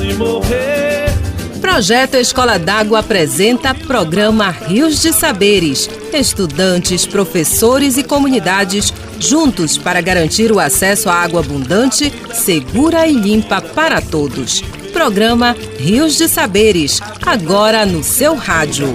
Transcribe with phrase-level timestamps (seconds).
[0.00, 1.06] e morrer.
[1.60, 5.88] Projeto Escola d'Água apresenta programa Rios de Saberes.
[6.12, 13.60] Estudantes, professores e comunidades juntos para garantir o acesso à água abundante, segura e limpa
[13.60, 14.62] para todos.
[14.92, 18.88] Programa Rios de Saberes, agora no seu rádio.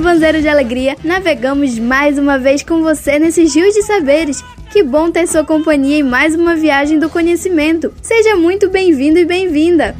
[0.00, 4.42] Banzeiro de alegria, navegamos mais uma vez com você nesses rios de saberes.
[4.72, 7.92] Que bom ter sua companhia em mais uma viagem do conhecimento.
[8.00, 9.94] Seja muito bem-vindo e bem-vinda.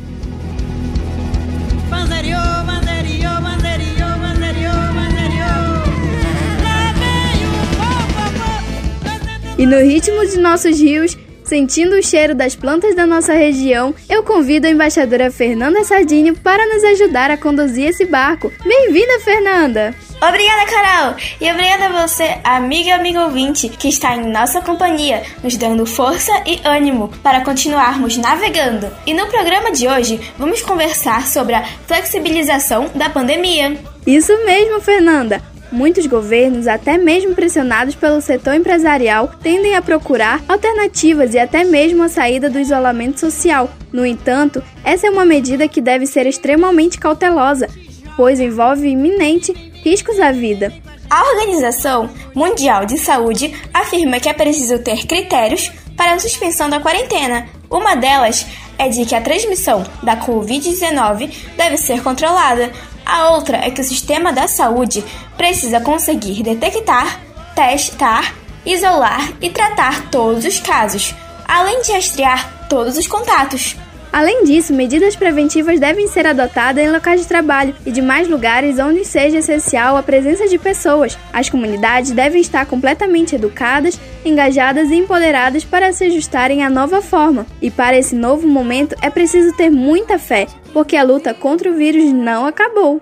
[9.59, 11.19] E no ritmo de nossos rios,
[11.51, 16.65] Sentindo o cheiro das plantas da nossa região, eu convido a embaixadora Fernanda Sardinho para
[16.73, 18.53] nos ajudar a conduzir esse barco.
[18.65, 19.93] Bem-vinda, Fernanda!
[20.23, 21.17] Obrigada, Carol!
[21.41, 25.85] E obrigada a você, amiga e amigo ouvinte, que está em nossa companhia, nos dando
[25.85, 28.89] força e ânimo para continuarmos navegando.
[29.05, 33.77] E no programa de hoje, vamos conversar sobre a flexibilização da pandemia.
[34.07, 35.43] Isso mesmo, Fernanda!
[35.73, 42.03] Muitos governos, até mesmo pressionados pelo setor empresarial, tendem a procurar alternativas e até mesmo
[42.03, 43.71] a saída do isolamento social.
[43.93, 47.69] No entanto, essa é uma medida que deve ser extremamente cautelosa,
[48.17, 49.53] pois envolve iminente
[49.85, 50.73] riscos à vida.
[51.09, 56.81] A Organização Mundial de Saúde afirma que é preciso ter critérios para a suspensão da
[56.81, 57.47] quarentena.
[57.71, 58.47] Uma delas
[58.79, 62.73] é de que a transmissão da Covid-19 deve ser controlada,
[63.11, 65.05] a outra é que o sistema da saúde
[65.37, 67.21] precisa conseguir detectar,
[67.57, 68.35] testar,
[68.65, 71.13] isolar e tratar todos os casos,
[71.47, 73.77] além de rastrear todos os contatos.
[74.13, 79.05] Além disso, medidas preventivas devem ser adotadas em locais de trabalho e demais lugares onde
[79.05, 81.17] seja essencial a presença de pessoas.
[81.33, 87.47] As comunidades devem estar completamente educadas, engajadas e empoderadas para se ajustarem à nova forma.
[87.63, 91.75] E para esse novo momento é preciso ter muita fé, porque a luta contra o
[91.75, 93.01] vírus não acabou.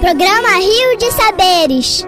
[0.00, 2.06] Programa Rio de Saberes.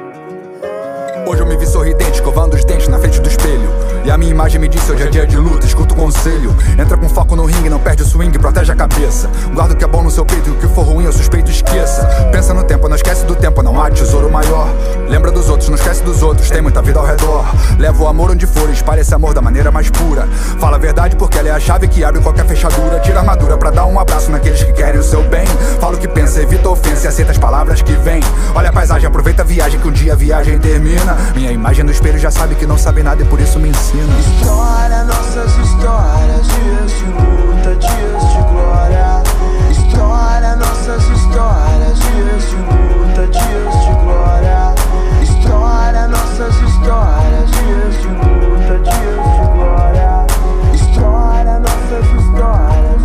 [1.27, 3.90] Hoje eu me vi sorridente, escovando os dentes na frente do espelho.
[4.03, 6.57] E a minha imagem me disse hoje é dia de luta, escuta o conselho.
[6.79, 9.29] Entra com foco no ringue, não perde o swing, protege a cabeça.
[9.53, 11.51] Guarda o que é bom no seu peito e o que for ruim eu suspeito
[11.51, 12.07] esqueça.
[12.33, 14.69] Pensa no tempo, não esquece do tempo, não há tesouro maior.
[15.07, 17.45] Lembra dos outros, não esquece dos outros, tem muita vida ao redor.
[17.79, 20.27] Leva o amor onde for, espalha esse amor da maneira mais pura.
[20.59, 23.01] Fala a verdade porque ela é a chave que abre qualquer fechadura.
[23.01, 25.47] Tira a armadura pra dar um abraço naqueles que querem o seu bem.
[25.79, 28.23] Fala o que pensa, evita ofensa e aceita as palavras que vêm.
[28.55, 31.17] Olha a paisagem, aproveita a viagem que um dia a viagem termina.
[31.35, 33.90] Minha imagem no espelho já sabe que não sabe nada e por isso me ensina.
[33.93, 39.21] História, nossas histórias, dias de luta, dias de glória.
[39.69, 44.75] História, nossas histórias, dias de luta, dias de glória.
[45.21, 50.27] História, nossas histórias, dias de luta, dias de glória.
[50.73, 53.03] História, nossas histórias.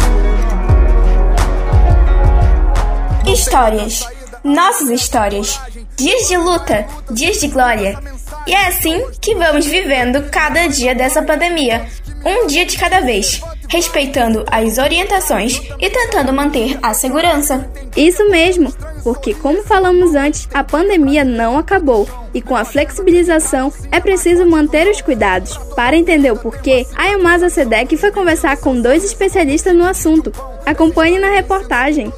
[3.25, 4.07] Histórias.
[4.43, 5.59] Nossas histórias.
[5.97, 7.99] Dias de luta, dias de glória.
[8.47, 11.85] E é assim que vamos vivendo cada dia dessa pandemia,
[12.23, 17.67] um dia de cada vez, respeitando as orientações e tentando manter a segurança.
[17.95, 18.71] Isso mesmo,
[19.03, 24.87] porque como falamos antes, a pandemia não acabou e com a flexibilização é preciso manter
[24.87, 25.57] os cuidados.
[25.75, 30.31] Para entender o porquê, a Elmasa Sedec foi conversar com dois especialistas no assunto.
[30.65, 32.13] Acompanhe na reportagem.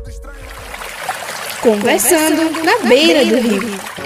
[1.62, 3.97] Conversando na beira do rio.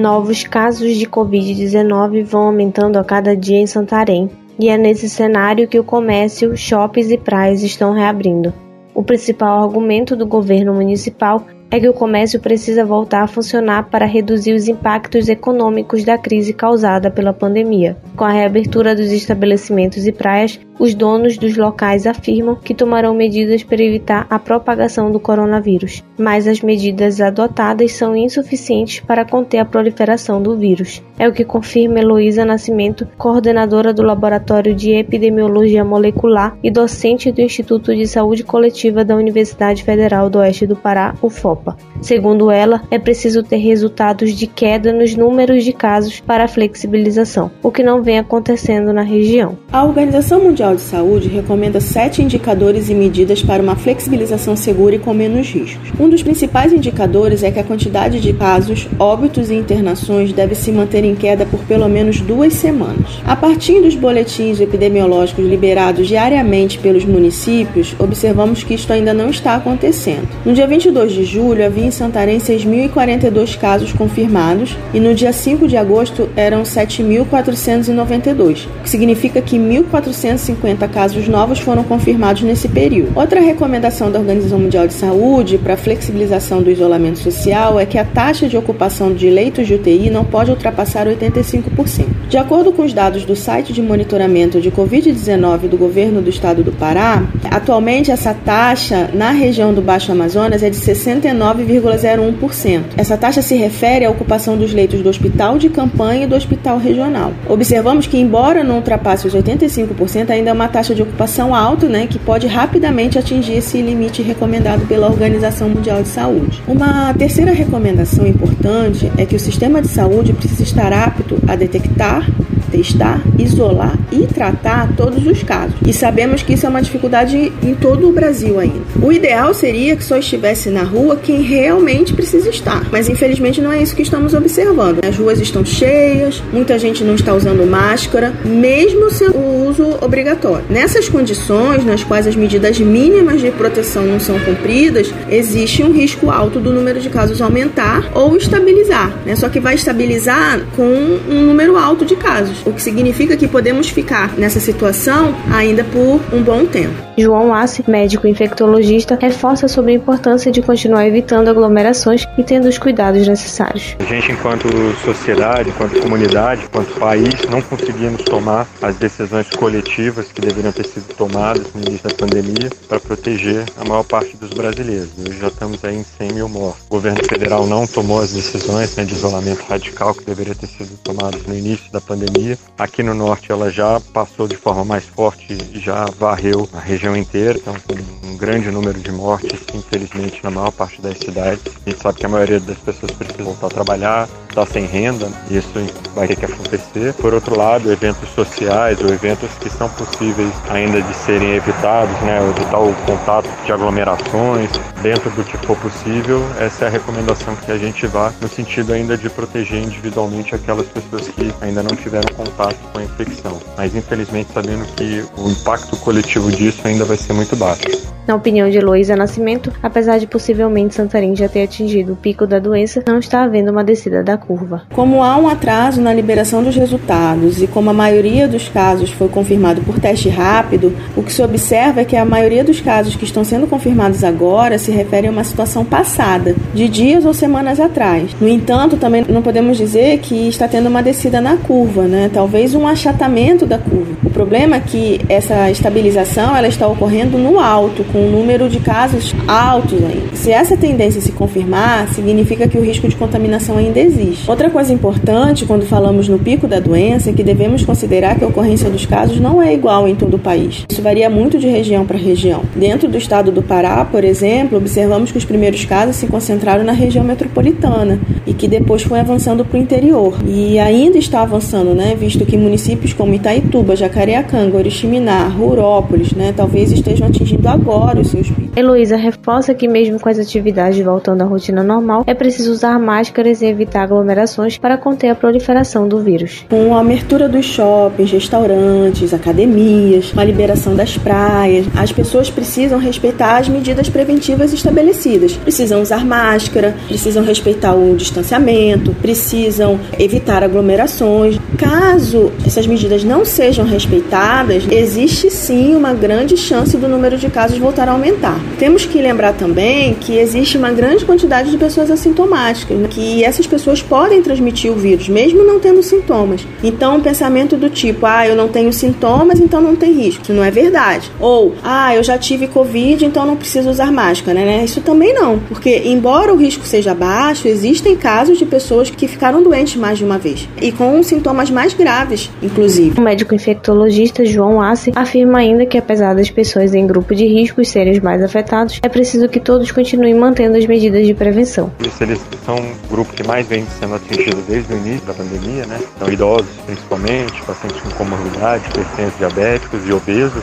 [0.00, 5.68] Novos casos de Covid-19 vão aumentando a cada dia em Santarém, e é nesse cenário
[5.68, 8.50] que o comércio, shoppings e praias estão reabrindo.
[8.94, 14.06] O principal argumento do governo municipal é que o comércio precisa voltar a funcionar para
[14.06, 17.94] reduzir os impactos econômicos da crise causada pela pandemia.
[18.16, 23.62] Com a reabertura dos estabelecimentos e praias, os donos dos locais afirmam que tomarão medidas
[23.62, 29.64] para evitar a propagação do coronavírus, mas as medidas adotadas são insuficientes para conter a
[29.66, 31.02] proliferação do vírus.
[31.18, 37.42] É o que confirma Heloísa Nascimento, coordenadora do Laboratório de Epidemiologia Molecular e docente do
[37.42, 41.76] Instituto de Saúde Coletiva da Universidade Federal do Oeste do Pará, UFOPA.
[42.00, 47.50] Segundo ela, é preciso ter resultados de queda nos números de casos para a flexibilização,
[47.62, 49.58] o que não vem acontecendo na região.
[49.70, 54.98] A Organização Mundial de Saúde recomenda sete indicadores e medidas para uma flexibilização segura e
[54.98, 55.90] com menos riscos.
[55.98, 60.70] Um dos principais indicadores é que a quantidade de casos, óbitos e internações deve se
[60.70, 63.20] manter em queda por pelo menos duas semanas.
[63.24, 69.54] A partir dos boletins epidemiológicos liberados diariamente pelos municípios, observamos que isto ainda não está
[69.54, 70.28] acontecendo.
[70.44, 75.66] No dia 22 de julho, havia em Santarém 6.042 casos confirmados e no dia 5
[75.66, 80.59] de agosto eram 7.492, o que significa que 1.450
[80.92, 83.12] casos novos foram confirmados nesse período.
[83.16, 88.04] Outra recomendação da Organização Mundial de Saúde para flexibilização do isolamento social é que a
[88.04, 92.06] taxa de ocupação de leitos de UTI não pode ultrapassar 85%.
[92.28, 96.62] De acordo com os dados do site de monitoramento de Covid-19 do governo do estado
[96.62, 102.82] do Pará, atualmente essa taxa na região do Baixo Amazonas é de 69,01%.
[102.96, 106.78] Essa taxa se refere à ocupação dos leitos do hospital de campanha e do hospital
[106.78, 107.32] regional.
[107.48, 112.06] Observamos que, embora não ultrapasse os 85%, ainda é uma taxa de ocupação alta, né,
[112.06, 116.62] que pode rapidamente atingir esse limite recomendado pela Organização Mundial de Saúde.
[116.66, 122.26] Uma terceira recomendação importante é que o sistema de saúde precisa estar apto a detectar
[122.70, 125.74] testar, isolar e tratar todos os casos.
[125.86, 128.80] E sabemos que isso é uma dificuldade em todo o Brasil ainda.
[129.02, 133.72] O ideal seria que só estivesse na rua quem realmente precisa estar, mas infelizmente não
[133.72, 135.04] é isso que estamos observando.
[135.04, 140.64] As ruas estão cheias, muita gente não está usando máscara, mesmo sendo o uso obrigatório.
[140.68, 146.30] Nessas condições, nas quais as medidas mínimas de proteção não são cumpridas, existe um risco
[146.30, 149.34] alto do número de casos aumentar ou estabilizar, né?
[149.36, 153.88] Só que vai estabilizar com um número alto de casos o que significa que podemos
[153.88, 156.94] ficar nessa situação ainda por um bom tempo.
[157.18, 162.78] João Assi, médico infectologista, reforça sobre a importância de continuar evitando aglomerações e tendo os
[162.78, 163.96] cuidados necessários.
[163.98, 164.68] A gente, enquanto
[165.04, 171.14] sociedade, enquanto comunidade, enquanto país, não conseguimos tomar as decisões coletivas que deveriam ter sido
[171.14, 175.10] tomadas no início da pandemia para proteger a maior parte dos brasileiros.
[175.18, 176.84] Hoje já estamos aí em 100 mil mortos.
[176.86, 180.96] O governo federal não tomou as decisões né, de isolamento radical que deveriam ter sido
[181.02, 182.58] tomadas no início da pandemia pandemia.
[182.78, 187.16] Aqui no norte ela já passou de forma mais forte e já varreu a região
[187.16, 191.62] inteira, então com um grande número de mortes, infelizmente, na maior parte das cidades.
[191.86, 195.28] A gente sabe que a maioria das pessoas precisa voltar a trabalhar, está sem renda,
[195.50, 195.68] isso
[196.14, 197.12] vai ter que acontecer.
[197.14, 202.40] Por outro lado, eventos sociais ou eventos que são possíveis ainda de serem evitados, né,
[202.48, 204.70] evitar o contato de aglomerações,
[205.02, 208.92] dentro do que for possível, essa é a recomendação que a gente vá no sentido
[208.92, 213.60] ainda de proteger individualmente aquelas pessoas que ainda não tiveram contato com a infecção.
[213.76, 217.82] Mas infelizmente sabendo que o impacto coletivo disso ainda vai ser muito baixo.
[218.30, 222.60] Na opinião de Heloísa Nascimento, apesar de possivelmente Santarém já ter atingido o pico da
[222.60, 224.82] doença, não está havendo uma descida da curva.
[224.94, 229.28] Como há um atraso na liberação dos resultados e como a maioria dos casos foi
[229.28, 233.24] confirmado por teste rápido, o que se observa é que a maioria dos casos que
[233.24, 238.30] estão sendo confirmados agora se refere a uma situação passada, de dias ou semanas atrás.
[238.40, 242.30] No entanto, também não podemos dizer que está tendo uma descida na curva, né?
[242.32, 244.14] Talvez um achatamento da curva.
[244.22, 248.78] O problema é que essa estabilização ela está ocorrendo no alto, com um número de
[248.80, 250.34] casos altos ainda.
[250.34, 254.48] Se essa tendência se confirmar, significa que o risco de contaminação ainda existe.
[254.48, 258.48] Outra coisa importante quando falamos no pico da doença é que devemos considerar que a
[258.48, 260.84] ocorrência dos casos não é igual em todo o país.
[260.88, 262.62] Isso varia muito de região para região.
[262.74, 266.92] Dentro do estado do Pará, por exemplo, observamos que os primeiros casos se concentraram na
[266.92, 270.34] região metropolitana e que depois foi avançando para o interior.
[270.46, 276.92] E ainda está avançando, né, visto que municípios como Itaituba, Jacareacanga, Oriximiná, Rurópolis, né, talvez
[276.92, 278.76] estejam atingindo agora os seus picos.
[278.76, 283.62] Heloísa reforça que mesmo com as atividades voltando à rotina normal, é preciso usar máscaras
[283.62, 286.64] e evitar aglomerações para conter a proliferação do vírus.
[286.68, 292.98] Com a abertura dos shoppings, restaurantes, academias, com a liberação das praias, as pessoas precisam
[292.98, 295.52] respeitar as medidas preventivas estabelecidas.
[295.54, 301.58] Precisam usar máscara, precisam respeitar o distanciamento, precisam evitar aglomerações.
[301.76, 307.78] Caso essas medidas não sejam respeitadas, existe sim uma grande chance do número de casos
[307.78, 308.58] voltar a aumentar.
[308.78, 313.08] Temos que lembrar também que existe uma grande quantidade de pessoas assintomáticas, né?
[313.10, 316.66] que essas pessoas podem transmitir o vírus, mesmo não tendo sintomas.
[316.82, 320.42] Então, o pensamento do tipo, ah, eu não tenho sintomas, então não tem risco.
[320.42, 321.30] Isso não é verdade.
[321.40, 324.84] Ou, ah, eu já tive Covid, então não preciso usar máscara, né?
[324.84, 329.62] Isso também não, porque embora o risco seja baixo, existem casos de pessoas que ficaram
[329.62, 333.18] doentes mais de uma vez e com sintomas mais graves, inclusive.
[333.18, 337.79] O médico infectologista João Assi afirma ainda que apesar das pessoas em grupo de riscos
[337.80, 341.92] os mais afetados, é preciso que todos continuem mantendo as medidas de prevenção.
[342.20, 345.98] Eles são o grupo que mais vem sendo atingido desde o início da pandemia, né?
[346.16, 350.62] Então idosos principalmente, pacientes com comorbidade, hipertensos diabéticos e obesos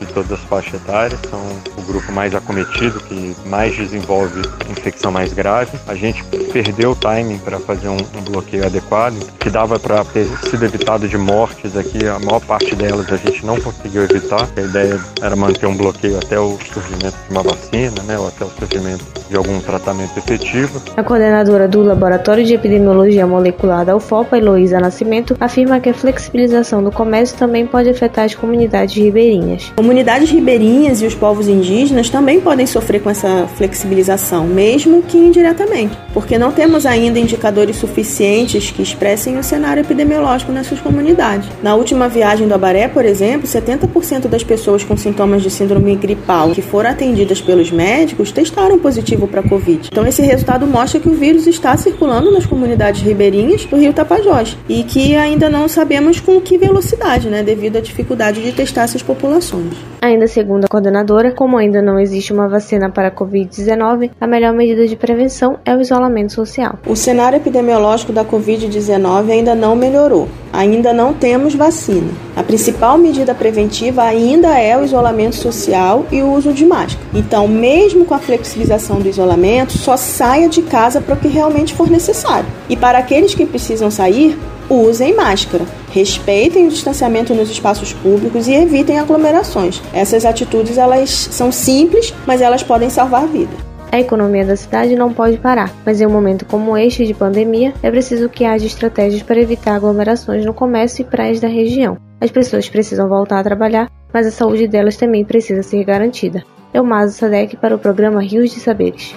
[0.00, 1.40] de todas as faixas etárias, são
[1.76, 5.78] o grupo mais acometido, que mais desenvolve infecção mais grave.
[5.86, 10.26] A gente perdeu o timing para fazer um, um, bloqueio adequado, que dava para ter
[10.48, 14.48] sido evitado de mortes aqui, a maior parte delas a gente não conseguiu evitar.
[14.56, 18.44] A ideia era manter um bloqueio até o surgimento de uma vacina, né, ou até
[18.44, 20.80] o surgimento de algum tratamento efetivo.
[20.96, 26.82] A coordenadora do Laboratório de Epidemiologia Molecular da UFOPA, Heloísa Nascimento, afirma que a flexibilização
[26.82, 29.67] do comércio também pode afetar as comunidades ribeirinhas.
[29.76, 35.96] Comunidades ribeirinhas e os povos indígenas também podem sofrer com essa flexibilização, mesmo que indiretamente,
[36.12, 41.48] porque não temos ainda indicadores suficientes que expressem o cenário epidemiológico nessas comunidades.
[41.62, 46.50] Na última viagem do Abaré, por exemplo, 70% das pessoas com sintomas de síndrome gripal
[46.50, 49.88] que foram atendidas pelos médicos testaram positivo para Covid.
[49.90, 54.56] Então, esse resultado mostra que o vírus está circulando nas comunidades ribeirinhas do rio Tapajós
[54.68, 59.02] e que ainda não sabemos com que velocidade, né, devido à dificuldade de testar essas
[59.02, 59.57] populações.
[60.00, 64.52] Ainda segundo a coordenadora, como ainda não existe uma vacina para a Covid-19, a melhor
[64.52, 66.78] medida de prevenção é o isolamento social.
[66.86, 70.28] O cenário epidemiológico da Covid-19 ainda não melhorou.
[70.52, 72.10] Ainda não temos vacina.
[72.36, 77.06] A principal medida preventiva ainda é o isolamento social e o uso de máscara.
[77.12, 81.74] Então, mesmo com a flexibilização do isolamento, só saia de casa para o que realmente
[81.74, 82.48] for necessário.
[82.68, 84.38] E para aqueles que precisam sair,
[84.68, 89.82] usem máscara, respeitem o distanciamento nos espaços públicos e evitem aglomerações.
[89.92, 93.68] Essas atitudes elas são simples, mas elas podem salvar vidas.
[93.90, 97.72] A economia da cidade não pode parar, mas em um momento como este de pandemia,
[97.82, 101.96] é preciso que haja estratégias para evitar aglomerações no comércio e praias da região.
[102.20, 106.44] As pessoas precisam voltar a trabalhar, mas a saúde delas também precisa ser garantida.
[106.74, 109.14] Eu, Mazo Sadek, para o programa Rios de Saberes.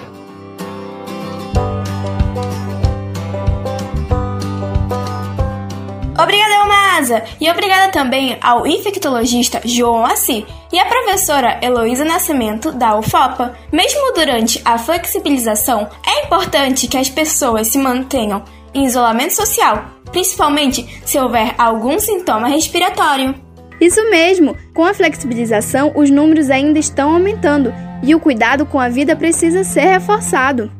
[7.02, 7.24] Elmasa!
[7.40, 13.56] E obrigada também ao infectologista João Assi e à professora Heloísa Nascimento, da UFOPA.
[13.72, 18.44] Mesmo durante a flexibilização, é importante que as pessoas se mantenham
[18.74, 23.36] em isolamento social, principalmente se houver algum sintoma respiratório.
[23.80, 24.56] Isso mesmo!
[24.74, 29.64] Com a flexibilização, os números ainda estão aumentando e o cuidado com a vida precisa
[29.64, 30.72] ser reforçado.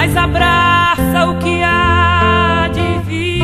[0.00, 3.42] Mas abraça o que há de vir.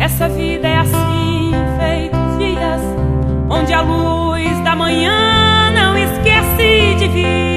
[0.00, 2.82] Essa vida é assim, feitos dias,
[3.48, 7.50] onde a luz da manhã não esquece de vir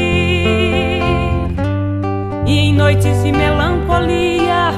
[2.76, 4.74] noites de melancolia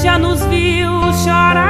[0.00, 0.92] já nos viu
[1.24, 1.65] chorar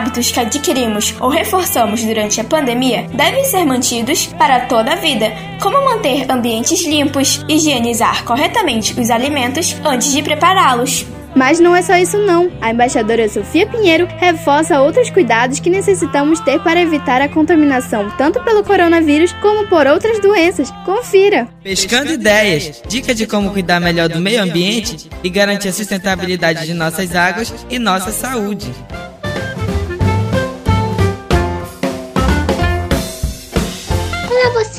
[0.00, 5.30] hábitos que adquirimos ou reforçamos durante a pandemia devem ser mantidos para toda a vida,
[5.60, 11.06] como manter ambientes limpos, higienizar corretamente os alimentos antes de prepará-los.
[11.36, 12.50] Mas não é só isso não.
[12.60, 18.42] A embaixadora Sofia Pinheiro reforça outros cuidados que necessitamos ter para evitar a contaminação tanto
[18.42, 20.72] pelo coronavírus como por outras doenças.
[20.84, 21.46] Confira.
[21.62, 26.74] Pescando ideias, dica de como cuidar melhor do meio ambiente e garantir a sustentabilidade de
[26.74, 28.66] nossas águas e nossa saúde.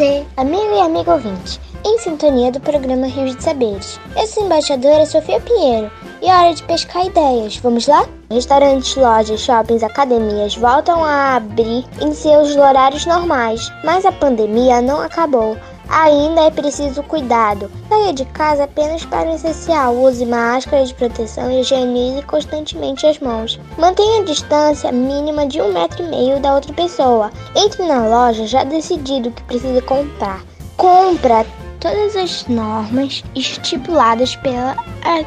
[0.01, 4.00] Você, amigo e amigo ouvinte, em sintonia do programa Rios de Saberes.
[4.17, 5.91] Eu sou a embaixadora Sofia Pinheiro
[6.24, 7.58] e é hora de pescar ideias.
[7.58, 8.08] Vamos lá?
[8.31, 15.01] Restaurantes, lojas, shoppings, academias voltam a abrir em seus horários normais, mas a pandemia não
[15.01, 15.55] acabou.
[15.91, 17.69] Ainda é preciso cuidado.
[17.89, 19.93] Saia de casa apenas para o essencial.
[19.93, 23.60] Use máscara de proteção e higienize constantemente as mãos.
[23.77, 27.29] Mantenha a distância mínima de um metro e meio da outra pessoa.
[27.57, 30.41] Entre na loja já decidido o que precisa comprar.
[30.77, 31.45] Compra
[31.81, 34.77] todas as normas estipuladas pela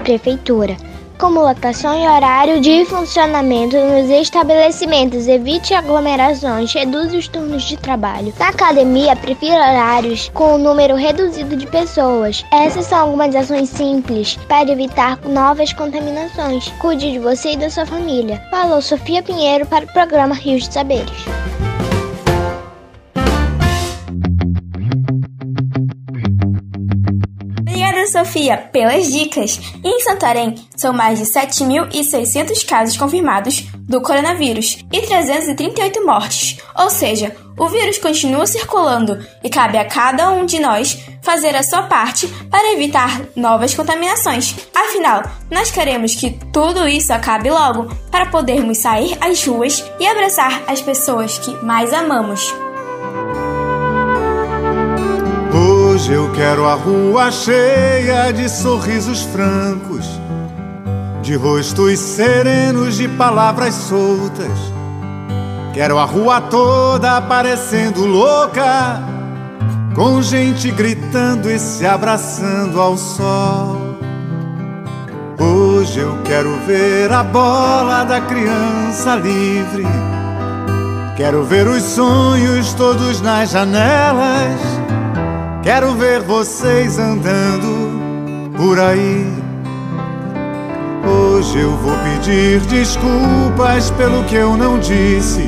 [0.03, 0.79] prefeitura
[1.25, 8.31] como lotação e horário de funcionamento nos estabelecimentos, evite aglomerações, reduza os turnos de trabalho.
[8.39, 12.45] Na academia, prefira horários com um número reduzido de pessoas.
[12.53, 16.69] Essas são algumas ações simples para evitar novas contaminações.
[16.79, 18.43] Cuide de você e da sua família.
[18.51, 21.25] Falou Sofia Pinheiro para o programa Rios de Saberes.
[28.15, 29.61] Sofia pelas dicas.
[29.83, 36.59] Em Santarém, são mais de 7.600 casos confirmados do coronavírus e 338 mortes.
[36.79, 41.65] Ou seja, o vírus continua circulando e cabe a cada um de nós fazer a
[41.65, 44.55] sua parte para evitar novas contaminações.
[44.73, 50.63] Afinal, nós queremos que tudo isso acabe logo para podermos sair às ruas e abraçar
[50.69, 52.55] as pessoas que mais amamos.
[56.05, 60.05] Hoje eu quero a rua cheia de sorrisos francos,
[61.23, 64.51] de rostos serenos, de palavras soltas.
[65.73, 69.03] Quero a rua toda parecendo louca,
[69.95, 73.97] com gente gritando e se abraçando ao sol.
[75.41, 79.87] Hoje eu quero ver a bola da criança livre.
[81.17, 84.85] Quero ver os sonhos todos nas janelas
[85.65, 89.27] Quero ver vocês andando por aí.
[91.09, 95.47] Hoje eu vou pedir desculpas pelo que eu não disse.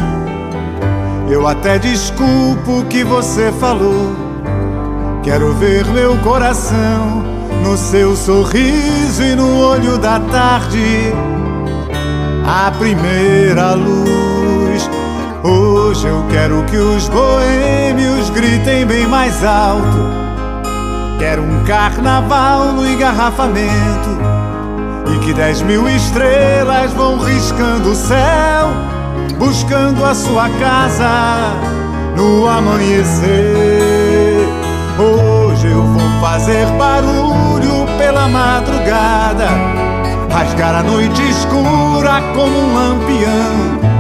[1.29, 4.17] Eu até desculpo o que você falou.
[5.23, 7.23] Quero ver meu coração
[7.63, 11.13] no seu sorriso e no olho da tarde.
[12.47, 14.36] A primeira luz
[15.49, 20.11] Hoje eu quero que os boêmios gritem bem mais alto.
[21.21, 24.11] Quero um carnaval no engarrafamento
[25.15, 28.71] e que dez mil estrelas vão riscando o céu,
[29.39, 31.53] buscando a sua casa
[32.17, 33.29] no amanhecer.
[34.99, 39.47] Hoje eu vou fazer barulho pela madrugada,
[40.29, 43.96] rasgar a noite escura como um lampião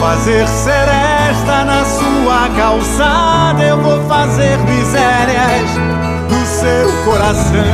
[0.00, 5.70] fazer seresta na sua calçada, eu vou fazer misérias
[6.28, 7.64] do seu coração.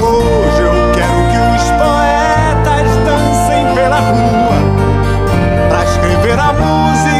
[0.00, 4.58] Hoje eu quero que os poetas dancem pela rua,
[5.68, 7.11] pra escrever a música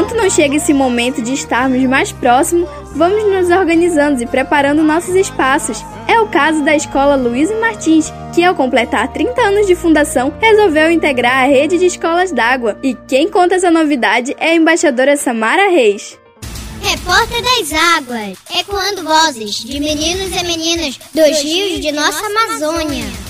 [0.00, 5.14] enquanto não chega esse momento de estarmos mais próximos, vamos nos organizando e preparando nossos
[5.14, 5.84] espaços.
[6.08, 10.90] É o caso da escola Luiz Martins, que ao completar 30 anos de fundação, resolveu
[10.90, 12.78] integrar a rede de escolas d'água.
[12.82, 16.18] E quem conta essa novidade é a embaixadora Samara Reis.
[16.82, 23.29] Repórter das Águas, ecoando vozes de meninos e meninas dos rios de nossa Amazônia.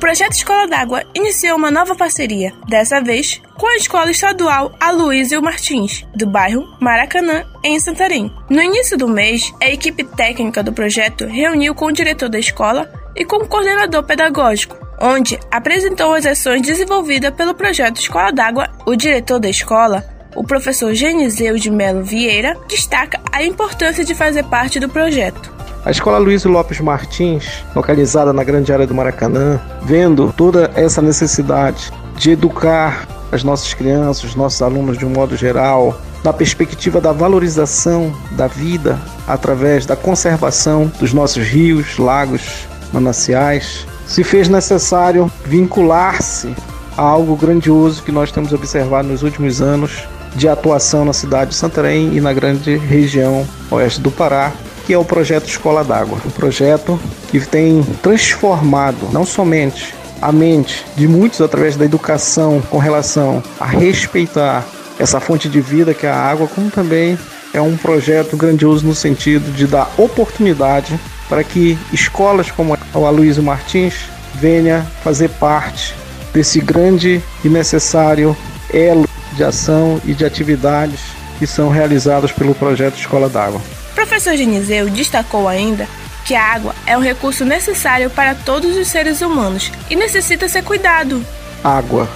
[0.00, 6.06] Projeto Escola d'Água iniciou uma nova parceria, dessa vez com a Escola Estadual Aloysio Martins,
[6.16, 8.32] do bairro Maracanã, em Santarém.
[8.48, 12.90] No início do mês, a equipe técnica do projeto reuniu com o diretor da escola
[13.14, 18.70] e com o coordenador pedagógico, onde apresentou as ações desenvolvidas pelo projeto Escola d'Água.
[18.86, 20.02] O diretor da escola,
[20.34, 25.60] o professor Geniseu de Melo Vieira, destaca a importância de fazer parte do projeto.
[25.82, 31.90] A escola Luiz Lopes Martins, localizada na grande área do Maracanã, vendo toda essa necessidade
[32.16, 37.12] de educar as nossas crianças, os nossos alunos de um modo geral, na perspectiva da
[37.12, 46.54] valorização da vida através da conservação dos nossos rios, lagos, mananciais, se fez necessário vincular-se
[46.94, 51.56] a algo grandioso que nós temos observado nos últimos anos de atuação na cidade de
[51.56, 54.52] Santarém e na grande região oeste do Pará,
[54.90, 56.18] que é o projeto Escola d'Água.
[56.26, 56.98] Um projeto
[57.30, 63.66] que tem transformado não somente a mente de muitos através da educação com relação a
[63.66, 64.66] respeitar
[64.98, 67.16] essa fonte de vida que é a água, como também
[67.54, 70.98] é um projeto grandioso no sentido de dar oportunidade
[71.28, 73.94] para que escolas como o Aloysio Martins
[74.34, 75.94] venha fazer parte
[76.34, 78.36] desse grande e necessário
[78.74, 80.98] elo de ação e de atividades
[81.38, 83.60] que são realizadas pelo projeto Escola d'Água.
[83.94, 85.88] Professor Geniseu destacou ainda
[86.24, 90.62] que a água é um recurso necessário para todos os seres humanos e necessita ser
[90.62, 91.24] cuidado.
[91.64, 92.08] Água,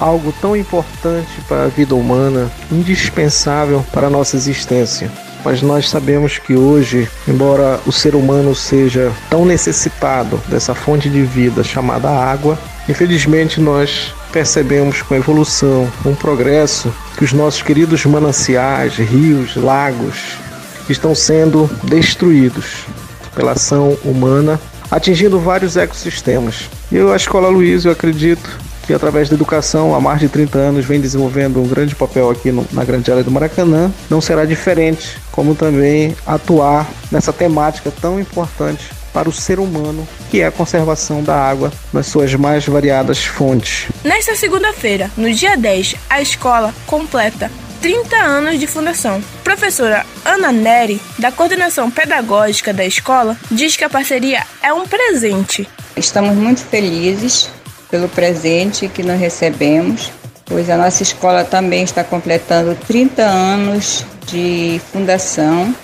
[0.00, 5.10] algo tão importante para a vida humana, indispensável para a nossa existência.
[5.44, 11.22] Mas nós sabemos que hoje, embora o ser humano seja tão necessitado dessa fonte de
[11.22, 17.62] vida chamada água, infelizmente nós percebemos com a evolução, com o progresso, que os nossos
[17.62, 20.47] queridos mananciais, rios, lagos
[20.92, 22.86] estão sendo destruídos
[23.34, 26.68] pela ação humana, atingindo vários ecossistemas.
[26.90, 28.48] E eu, a Escola Luiz, eu acredito
[28.88, 32.50] que através da educação há mais de 30 anos vem desenvolvendo um grande papel aqui
[32.50, 38.18] no, na grande área do Maracanã, não será diferente, como também atuar nessa temática tão
[38.18, 43.24] importante para o ser humano, que é a conservação da água nas suas mais variadas
[43.24, 43.88] fontes.
[44.02, 49.22] Nesta segunda-feira, no dia 10, a escola completa 30 anos de fundação.
[49.48, 55.66] Professora Ana Neri, da coordenação pedagógica da escola, diz que a parceria é um presente.
[55.96, 57.48] Estamos muito felizes
[57.90, 60.12] pelo presente que nós recebemos,
[60.44, 65.74] pois a nossa escola também está completando 30 anos de fundação.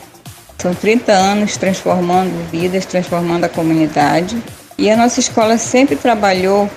[0.58, 4.36] São 30 anos transformando vidas, transformando a comunidade.
[4.76, 6.68] E a nossa escola sempre trabalhou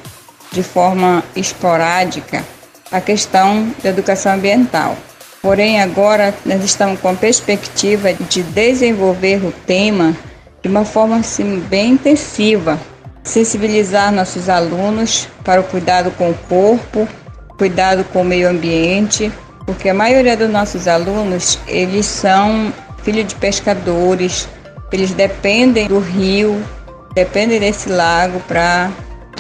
[0.54, 2.46] de forma esporádica
[2.90, 4.96] a questão da educação ambiental.
[5.48, 10.14] Porém, agora nós estamos com a perspectiva de desenvolver o tema
[10.62, 12.78] de uma forma assim, bem intensiva,
[13.24, 17.08] sensibilizar nossos alunos para o cuidado com o corpo,
[17.58, 19.32] cuidado com o meio ambiente,
[19.66, 24.50] porque a maioria dos nossos alunos, eles são filhos de pescadores,
[24.92, 26.62] eles dependem do rio,
[27.14, 28.92] dependem desse lago para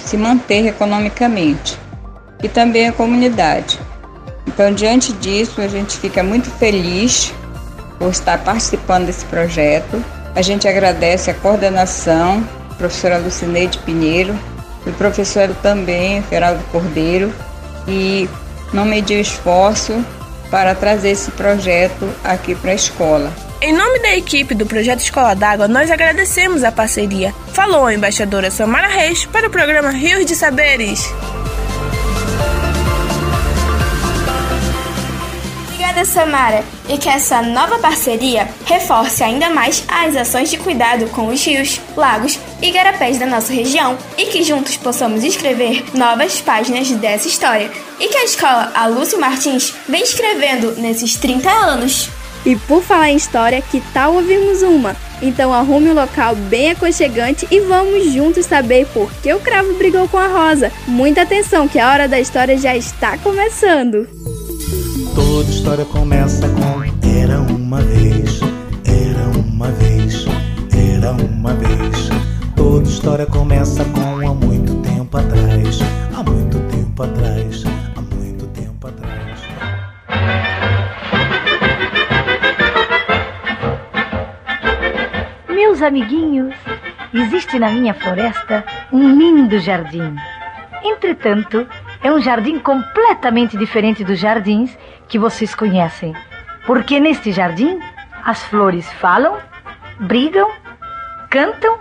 [0.05, 1.77] se manter economicamente.
[2.41, 3.77] E também a comunidade.
[4.47, 7.33] Então, diante disso, a gente fica muito feliz
[7.99, 10.03] por estar participando desse projeto.
[10.33, 12.43] A gente agradece a coordenação
[12.77, 14.37] professora Lucineide Pinheiro,
[14.85, 17.33] e o professor também, Geraldo Cordeiro,
[17.87, 18.29] e
[18.71, 19.93] não mediu esforço
[20.49, 23.33] para trazer esse projeto aqui para a escola.
[23.61, 27.33] Em nome da equipe do Projeto Escola d'Água, nós agradecemos a parceria.
[27.53, 31.03] Falou a embaixadora Samara Reis para o programa Rios de Saberes.
[35.97, 41.27] Obrigada, Samara, e que essa nova parceria reforce ainda mais as ações de cuidado com
[41.27, 46.91] os rios, lagos e garapés da nossa região e que juntos possamos escrever novas páginas
[46.91, 52.09] dessa história e que a escola Alúcio Martins vem escrevendo nesses 30 anos.
[52.45, 54.95] E por falar em história, que tal ouvirmos uma?
[55.19, 60.07] Então arrume um local bem aconchegante e vamos juntos saber por que o cravo brigou
[60.07, 60.71] com a rosa.
[60.87, 64.26] Muita atenção que a hora da história já está começando.
[65.37, 68.39] Toda história começa com Era uma vez,
[68.83, 70.25] era uma vez,
[70.73, 72.09] era uma vez.
[72.55, 75.77] Toda história começa com há muito tempo atrás,
[76.17, 77.63] há muito tempo atrás,
[77.95, 79.39] há muito tempo atrás.
[85.47, 86.55] Meus amiguinhos,
[87.13, 90.15] existe na minha floresta um lindo jardim.
[90.83, 91.67] Entretanto,
[92.07, 94.77] é um jardim completamente diferente dos jardins
[95.09, 96.15] que vocês conhecem.
[96.65, 97.79] Porque neste jardim
[98.23, 99.37] as flores falam,
[99.99, 100.49] brigam,
[101.29, 101.77] cantam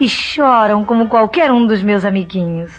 [0.00, 2.72] e choram como qualquer um dos meus amiguinhos.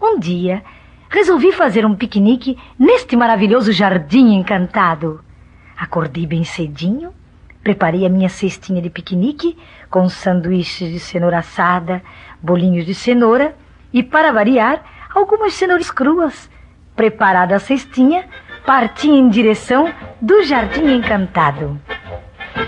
[0.00, 0.62] Um dia,
[1.10, 5.22] resolvi fazer um piquenique neste maravilhoso jardim encantado.
[5.76, 7.12] Acordei bem cedinho,
[7.62, 9.58] preparei a minha cestinha de piquenique
[9.90, 12.02] com sanduíches de cenoura assada,
[12.40, 13.54] bolinhos de cenoura
[13.92, 14.82] e, para variar,
[15.14, 16.50] algumas cenouras cruas.
[16.96, 18.26] Preparada a cestinha,
[18.66, 21.80] parti em direção do Jardim Encantado.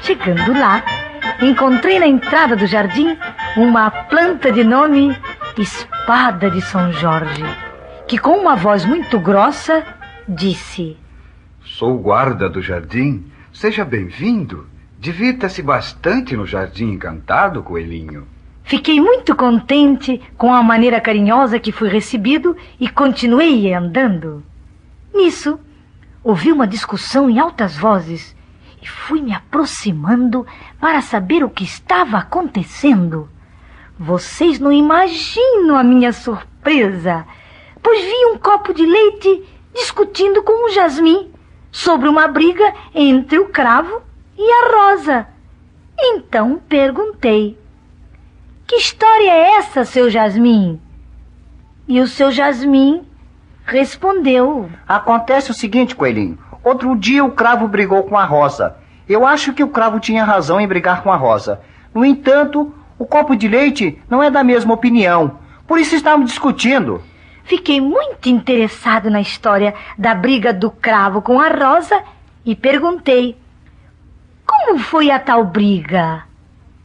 [0.02, 0.83] Chegando lá,
[1.40, 3.16] encontrei na entrada do jardim
[3.57, 5.16] uma planta de nome
[5.59, 7.44] Espada de São Jorge,
[8.07, 9.85] que com uma voz muito grossa
[10.26, 10.96] disse:
[11.62, 13.26] Sou guarda do jardim.
[13.52, 14.66] Seja bem-vindo.
[14.98, 18.26] Divirta-se bastante no jardim encantado, coelhinho.
[18.64, 24.42] Fiquei muito contente com a maneira carinhosa que fui recebido e continuei andando.
[25.14, 25.59] Nisso,
[26.25, 28.35] ouvi uma discussão em altas vozes
[28.81, 30.46] e fui me aproximando
[30.81, 33.29] para saber o que estava acontecendo.
[33.98, 37.27] Vocês não imaginam a minha surpresa,
[37.83, 39.44] pois vi um copo de leite
[39.75, 41.31] discutindo com o Jasmim
[41.70, 44.03] sobre uma briga entre o cravo
[44.37, 45.27] e a rosa.
[45.98, 47.59] Então perguntei:
[48.72, 50.80] Que história é essa, seu Jasmim?
[51.87, 53.02] E o seu Jasmim
[53.66, 56.38] respondeu: Acontece o seguinte, coelhinho.
[56.64, 58.74] Outro dia o cravo brigou com a rosa.
[59.06, 61.61] Eu acho que o cravo tinha razão em brigar com a rosa.
[61.92, 65.38] No entanto, o copo de leite não é da mesma opinião.
[65.66, 67.02] Por isso estávamos discutindo.
[67.44, 72.02] Fiquei muito interessado na história da briga do cravo com a rosa
[72.42, 73.37] e perguntei:
[74.46, 76.22] Como foi a tal briga?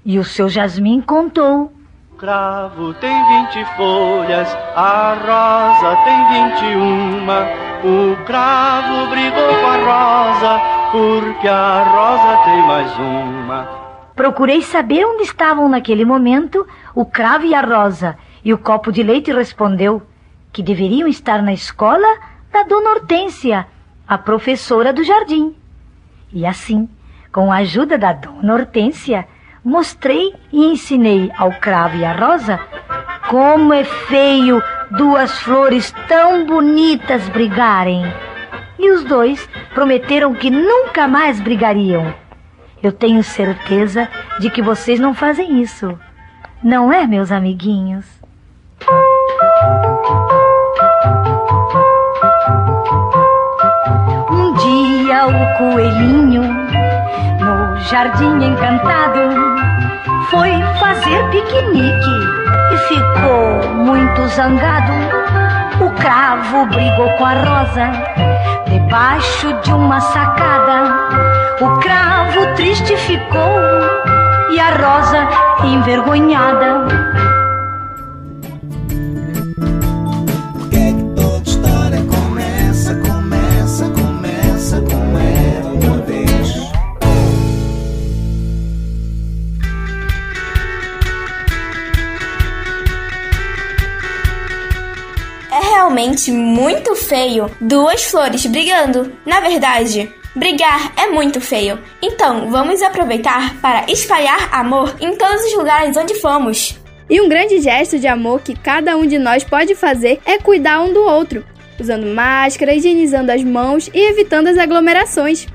[0.04, 1.77] E o seu Jasmim contou.
[2.17, 7.45] Cravo tem vinte folhas, a rosa tem vinte e uma.
[7.84, 10.60] O cravo brigou com a rosa,
[10.91, 13.67] porque a rosa tem mais uma.
[14.15, 19.03] Procurei saber onde estavam naquele momento o cravo e a rosa, e o copo de
[19.03, 20.01] leite respondeu
[20.51, 22.08] que deveriam estar na escola
[22.51, 23.67] da Dona Hortência,
[24.08, 25.56] a professora do jardim.
[26.34, 26.89] E assim,
[27.32, 29.27] com a ajuda da Dona Hortência,
[29.67, 32.58] mostrei e ensinei ao cravo e à rosa
[33.27, 38.01] como é feio duas flores tão bonitas brigarem.
[38.80, 42.13] E os dois prometeram que nunca mais brigariam.
[42.82, 44.08] Eu tenho certeza
[44.39, 45.99] de que vocês não fazem isso.
[46.63, 48.06] Não é, meus amiguinhos?
[54.32, 56.66] Um dia o coelhinho,
[57.89, 59.34] jardim encantado,
[60.30, 62.10] foi fazer piquenique
[62.73, 64.91] e ficou muito zangado.
[65.80, 67.91] O cravo brigou com a rosa
[68.69, 70.84] debaixo de uma sacada.
[71.62, 73.62] O cravo triste ficou
[74.52, 75.28] e a rosa
[75.65, 77.27] envergonhada.
[96.32, 99.12] Muito feio duas flores brigando.
[99.26, 101.80] Na verdade, brigar é muito feio.
[102.02, 106.78] Então, vamos aproveitar para espalhar amor em todos os lugares onde fomos.
[107.10, 110.82] E um grande gesto de amor que cada um de nós pode fazer é cuidar
[110.82, 111.46] um do outro,
[111.80, 115.48] usando máscara, higienizando as mãos e evitando as aglomerações.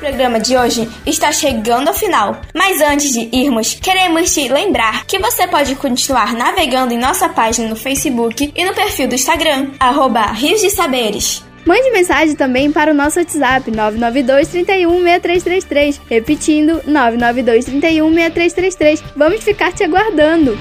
[0.00, 2.40] Programa de hoje está chegando ao final.
[2.54, 7.68] Mas antes de irmos, queremos te lembrar que você pode continuar navegando em nossa página
[7.68, 11.44] no Facebook e no perfil do Instagram, arroba Rios de Saberes.
[11.66, 16.00] Mande mensagem também para o nosso WhatsApp 992 31 6333.
[16.08, 19.04] Repetindo, 992 31 6333.
[19.14, 20.58] Vamos ficar te aguardando.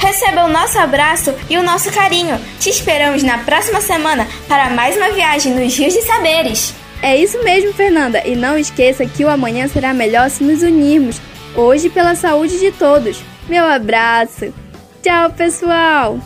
[0.00, 2.36] Receba o nosso abraço e o nosso carinho.
[2.58, 6.74] Te esperamos na próxima semana para mais uma viagem nos Rios de Saberes.
[7.02, 8.22] É isso mesmo, Fernanda.
[8.26, 11.20] E não esqueça que o amanhã será melhor se nos unirmos.
[11.54, 13.22] Hoje pela saúde de todos.
[13.48, 14.52] Meu abraço.
[15.02, 16.18] Tchau, pessoal.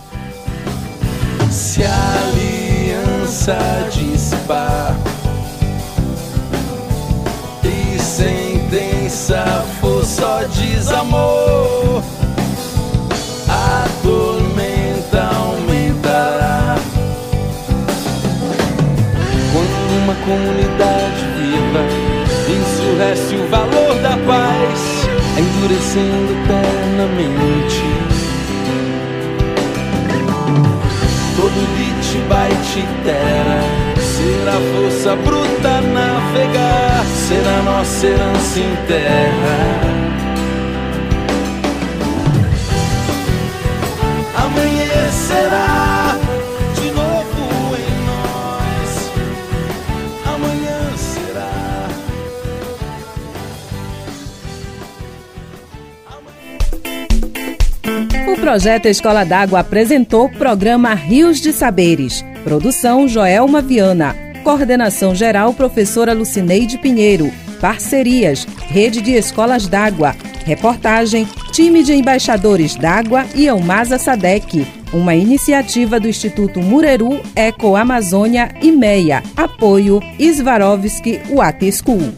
[1.51, 3.57] Se a aliança
[3.93, 4.97] dissipar
[7.63, 12.03] e sentença for só desamor,
[20.25, 21.83] comunidade viva
[22.49, 25.09] ensurrece o valor da paz,
[25.39, 28.05] endurecendo eternamente.
[31.45, 33.61] todo lit bite terra
[34.01, 39.59] Será força bruta navegar Será nossa herança em terra
[44.37, 46.04] Amanhecerá
[58.45, 62.23] projeto Escola d'Água apresentou o programa Rios de Saberes.
[62.45, 64.15] Produção Joelma Viana.
[64.45, 67.33] Coordenação geral professora Lucineide Pinheiro.
[67.59, 70.15] Parcerias Rede de Escolas d'Água.
[70.45, 78.55] Reportagem Time de Embaixadores d'Água e Elmasa Sadec, uma iniciativa do Instituto Mureru, Eco Amazônia
[78.61, 79.23] e MEIA.
[79.35, 82.13] Apoio Svarovski Water School.